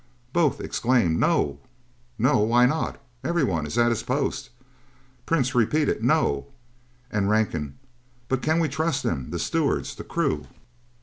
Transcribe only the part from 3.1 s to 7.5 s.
Everyone is at his post!" Prince repeated, "No!" And